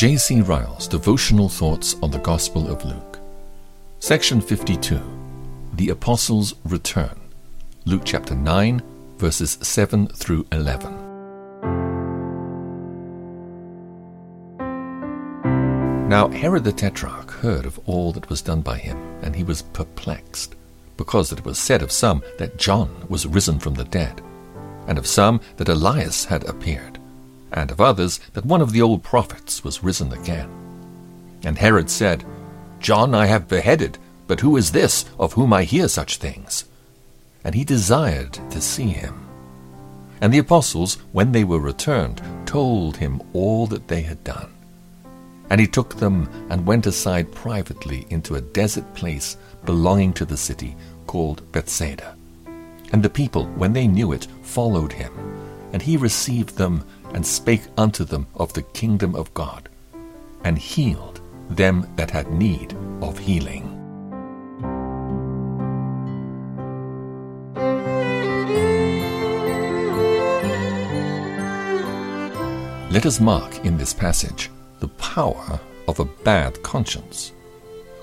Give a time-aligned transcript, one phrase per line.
[0.00, 0.40] J.C.
[0.40, 3.20] Ryle's Devotional Thoughts on the Gospel of Luke.
[3.98, 4.98] Section 52
[5.74, 7.20] The Apostles' Return.
[7.84, 8.80] Luke chapter 9,
[9.18, 10.94] verses 7 through 11.
[16.08, 19.60] Now Herod the Tetrarch heard of all that was done by him, and he was
[19.60, 20.54] perplexed,
[20.96, 24.22] because it was said of some that John was risen from the dead,
[24.86, 26.89] and of some that Elias had appeared
[27.52, 30.50] and of others that one of the old prophets was risen again.
[31.44, 32.24] And Herod said,
[32.78, 36.64] John I have beheaded, but who is this of whom I hear such things?
[37.44, 39.26] And he desired to see him.
[40.20, 44.52] And the apostles, when they were returned, told him all that they had done.
[45.48, 50.36] And he took them and went aside privately into a desert place belonging to the
[50.36, 50.76] city
[51.06, 52.16] called Bethsaida.
[52.92, 55.12] And the people, when they knew it, followed him.
[55.72, 59.68] And he received them and spake unto them of the kingdom of God,
[60.44, 63.76] and healed them that had need of healing.
[72.90, 74.50] Let us mark in this passage
[74.80, 77.32] the power of a bad conscience.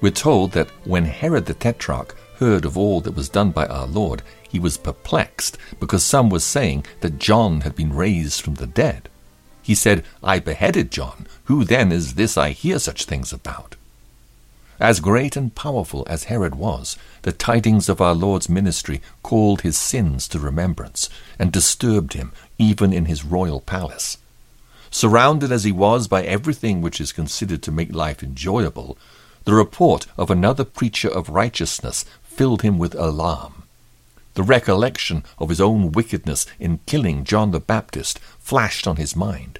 [0.00, 3.86] We're told that when Herod the Tetrarch heard of all that was done by our
[3.86, 8.66] Lord, he was perplexed because some were saying that John had been raised from the
[8.66, 9.08] dead.
[9.62, 11.26] He said, I beheaded John.
[11.44, 13.76] Who then is this I hear such things about?
[14.80, 19.78] As great and powerful as Herod was, the tidings of our Lord's ministry called his
[19.78, 21.08] sins to remembrance
[21.38, 24.18] and disturbed him even in his royal palace.
[24.90, 28.98] Surrounded as he was by everything which is considered to make life enjoyable,
[29.44, 33.62] the report of another preacher of righteousness filled him with alarm.
[34.34, 39.58] The recollection of his own wickedness in killing John the Baptist flashed on his mind.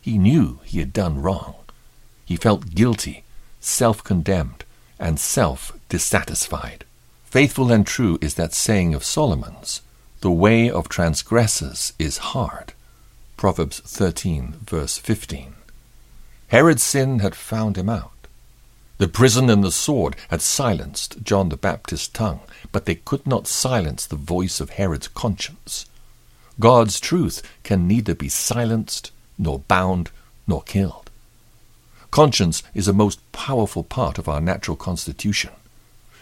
[0.00, 1.54] He knew he had done wrong.
[2.24, 3.24] He felt guilty,
[3.60, 4.64] self condemned,
[4.98, 6.84] and self dissatisfied.
[7.24, 9.80] Faithful and true is that saying of Solomon's
[10.20, 12.74] The way of transgressors is hard.
[13.36, 15.54] Proverbs 13, verse 15.
[16.48, 18.11] Herod's sin had found him out.
[19.02, 22.38] The prison and the sword had silenced John the Baptist's tongue,
[22.70, 25.86] but they could not silence the voice of Herod's conscience.
[26.60, 30.12] God's truth can neither be silenced, nor bound,
[30.46, 31.10] nor killed.
[32.12, 35.50] Conscience is a most powerful part of our natural constitution.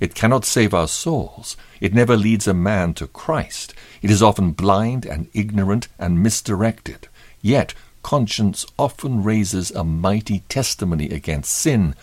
[0.00, 1.56] It cannot save our souls.
[1.80, 3.72] It never leads a man to Christ.
[4.02, 7.06] It is often blind and ignorant and misdirected.
[7.40, 11.94] Yet, conscience often raises a mighty testimony against sin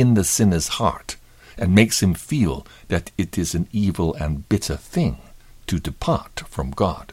[0.00, 1.16] in the sinner's heart
[1.56, 5.18] and makes him feel that it is an evil and bitter thing
[5.66, 7.12] to depart from God.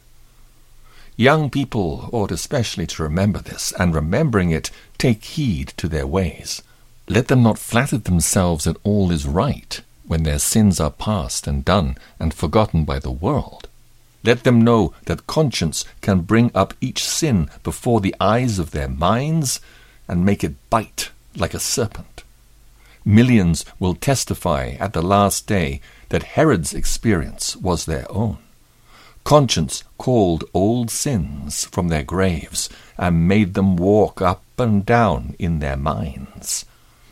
[1.16, 6.64] Young people ought especially to remember this, and remembering it, take heed to their ways.
[7.08, 11.64] Let them not flatter themselves that all is right when their sins are past and
[11.64, 13.68] done and forgotten by the world.
[14.24, 18.88] Let them know that conscience can bring up each sin before the eyes of their
[18.88, 19.60] minds
[20.08, 22.21] and make it bite like a serpent.
[23.04, 28.38] Millions will testify at the last day that Herod's experience was their own.
[29.24, 35.60] Conscience called old sins from their graves and made them walk up and down in
[35.60, 36.66] their minds.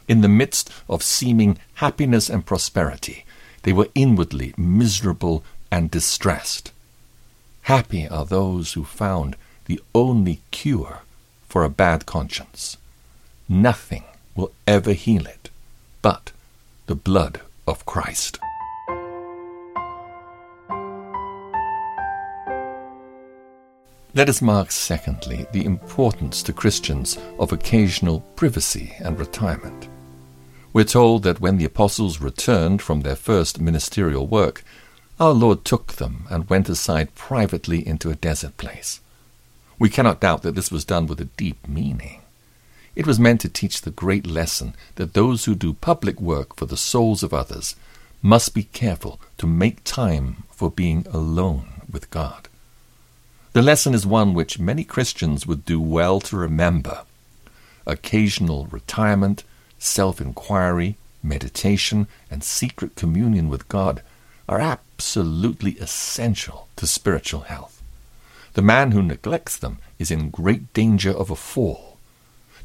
[0.07, 3.25] In the midst of seeming happiness and prosperity,
[3.63, 6.71] they were inwardly miserable and distressed.
[7.63, 9.35] Happy are those who found
[9.65, 11.01] the only cure
[11.47, 12.77] for a bad conscience.
[13.47, 14.03] Nothing
[14.35, 15.38] will ever heal it
[16.01, 16.31] but
[16.87, 18.39] the blood of Christ.
[24.15, 29.87] Let us mark, secondly, the importance to Christians of occasional privacy and retirement.
[30.73, 34.63] We're told that when the apostles returned from their first ministerial work,
[35.19, 38.99] our Lord took them and went aside privately into a desert place.
[39.77, 42.21] We cannot doubt that this was done with a deep meaning.
[42.95, 46.65] It was meant to teach the great lesson that those who do public work for
[46.65, 47.75] the souls of others
[48.21, 52.47] must be careful to make time for being alone with God.
[53.53, 57.03] The lesson is one which many Christians would do well to remember.
[57.85, 59.43] Occasional retirement,
[59.79, 64.03] self inquiry, meditation, and secret communion with God
[64.47, 67.81] are absolutely essential to spiritual health.
[68.53, 71.88] The man who neglects them is in great danger of a fall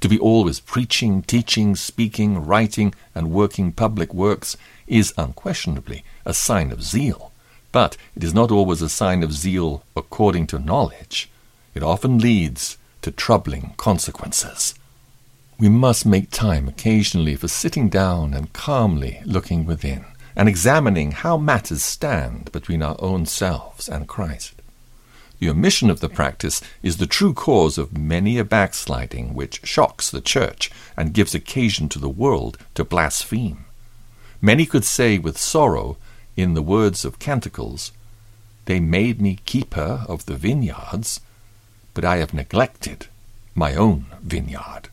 [0.00, 4.56] to be always preaching, teaching, speaking, writing, and working public works
[4.86, 7.32] is unquestionably a sign of zeal,
[7.72, 11.30] but it is not always a sign of zeal according to knowledge.
[11.74, 14.74] It often leads to troubling consequences.
[15.58, 20.04] We must make time occasionally for sitting down and calmly looking within
[20.36, 24.53] and examining how matters stand between our own selves and Christ.
[25.38, 30.10] The omission of the practice is the true cause of many a backsliding which shocks
[30.10, 33.64] the church and gives occasion to the world to blaspheme.
[34.40, 35.96] Many could say with sorrow,
[36.36, 37.92] in the words of Canticles,
[38.66, 41.20] They made me keeper of the vineyards,
[41.92, 43.06] but I have neglected
[43.54, 44.88] my own vineyard.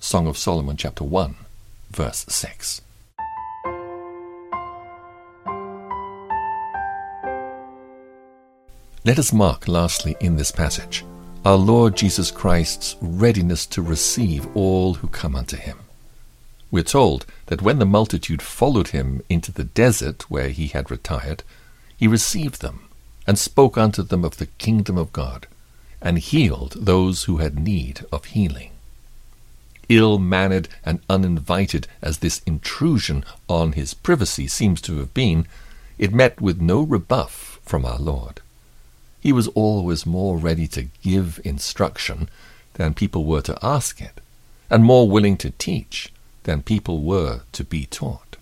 [0.00, 1.34] Song of Solomon, chapter 1,
[1.90, 2.80] verse 6.
[9.08, 11.02] Let us mark, lastly, in this passage,
[11.42, 15.78] our Lord Jesus Christ's readiness to receive all who come unto him.
[16.70, 21.42] We're told that when the multitude followed him into the desert where he had retired,
[21.96, 22.90] he received them
[23.26, 25.46] and spoke unto them of the kingdom of God,
[26.02, 28.72] and healed those who had need of healing.
[29.88, 35.46] Ill mannered and uninvited as this intrusion on his privacy seems to have been,
[35.96, 38.42] it met with no rebuff from our Lord.
[39.20, 42.28] He was always more ready to give instruction
[42.74, 44.20] than people were to ask it,
[44.70, 46.12] and more willing to teach
[46.44, 48.36] than people were to be taught.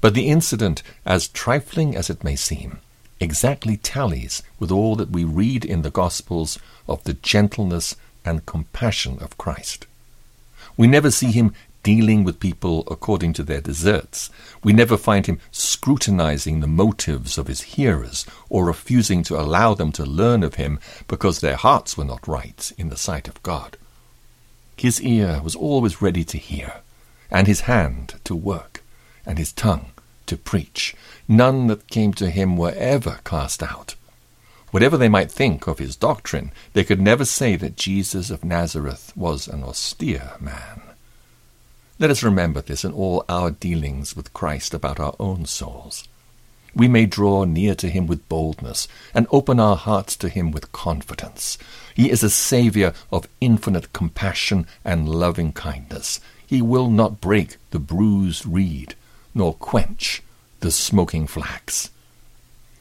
[0.00, 2.78] But the incident, as trifling as it may seem,
[3.20, 9.18] exactly tallies with all that we read in the Gospels of the gentleness and compassion
[9.20, 9.86] of Christ.
[10.76, 11.54] We never see him
[11.84, 14.30] dealing with people according to their deserts.
[14.64, 19.92] We never find him scrutinizing the motives of his hearers or refusing to allow them
[19.92, 23.76] to learn of him because their hearts were not right in the sight of God.
[24.76, 26.80] His ear was always ready to hear,
[27.30, 28.82] and his hand to work,
[29.24, 29.92] and his tongue
[30.26, 30.96] to preach.
[31.28, 33.94] None that came to him were ever cast out.
[34.70, 39.12] Whatever they might think of his doctrine, they could never say that Jesus of Nazareth
[39.14, 40.80] was an austere man.
[41.96, 46.08] Let us remember this in all our dealings with Christ about our own souls.
[46.74, 50.72] We may draw near to him with boldness and open our hearts to him with
[50.72, 51.56] confidence.
[51.94, 56.20] He is a Saviour of infinite compassion and loving kindness.
[56.44, 58.96] He will not break the bruised reed,
[59.32, 60.20] nor quench
[60.58, 61.90] the smoking flax.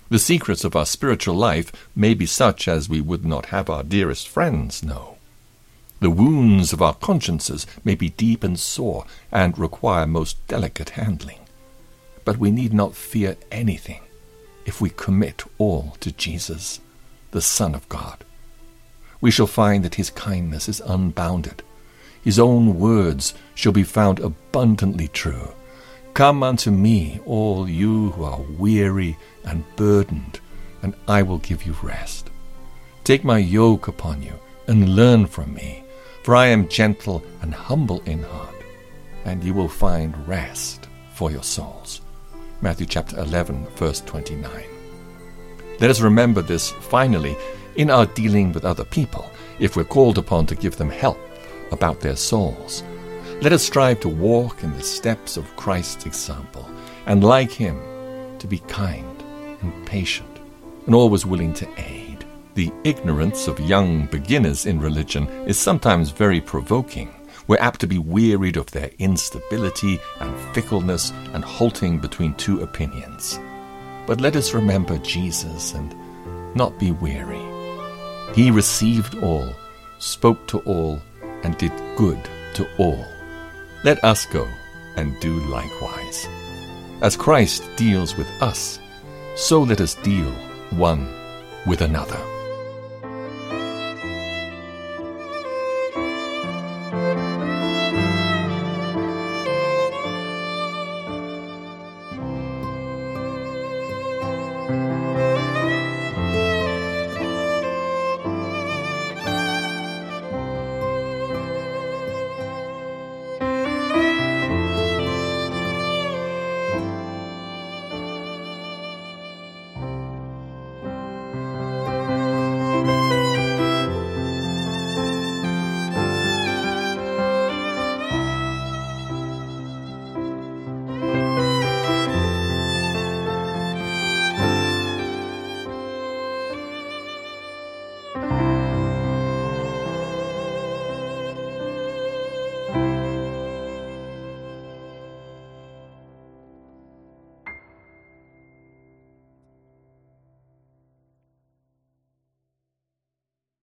[0.10, 3.84] The secrets of our spiritual life may be such as we would not have our
[3.84, 5.13] dearest friends know.
[6.04, 11.40] The wounds of our consciences may be deep and sore, and require most delicate handling.
[12.26, 14.02] But we need not fear anything
[14.66, 16.82] if we commit all to Jesus,
[17.32, 18.26] the Son of God.
[19.22, 21.64] We shall find that his kindness is unbounded.
[22.22, 25.54] His own words shall be found abundantly true.
[26.14, 30.42] Come unto me, all you who are weary and burdened,
[30.82, 32.30] and I will give you rest.
[33.06, 34.34] Take my yoke upon you
[34.68, 35.83] and learn from me
[36.24, 38.56] for I am gentle and humble in heart,
[39.26, 42.02] and you will find rest for your souls.
[42.62, 44.50] Matthew chapter 11, verse 29.
[45.80, 47.36] Let us remember this finally
[47.76, 49.30] in our dealing with other people,
[49.60, 51.20] if we're called upon to give them help
[51.72, 52.84] about their souls.
[53.42, 56.70] Let us strive to walk in the steps of Christ's example,
[57.06, 57.82] and like him,
[58.40, 59.22] to be kind
[59.62, 60.40] and patient,
[60.86, 62.03] and always willing to aid.
[62.56, 67.12] The ignorance of young beginners in religion is sometimes very provoking.
[67.48, 73.40] We're apt to be wearied of their instability and fickleness and halting between two opinions.
[74.06, 75.96] But let us remember Jesus and
[76.56, 77.42] not be weary.
[78.36, 79.50] He received all,
[79.98, 81.02] spoke to all,
[81.42, 82.20] and did good
[82.54, 83.04] to all.
[83.84, 84.48] Let us go
[84.96, 86.28] and do likewise.
[87.02, 88.80] As Christ deals with us,
[89.36, 90.32] so let us deal
[90.70, 91.12] one
[91.66, 92.33] with another.